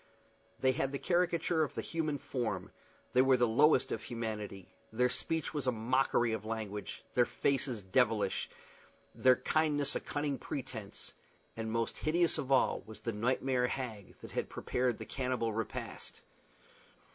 [0.59, 2.71] They had the caricature of the human form;
[3.13, 7.83] they were the lowest of humanity; their speech was a mockery of language; their faces
[7.83, 8.49] devilish,
[9.13, 11.13] their kindness a cunning pretence;
[11.55, 16.21] and most hideous of all was the nightmare hag that prepared the cannibal repast.